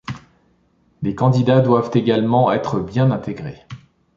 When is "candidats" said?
1.13-1.61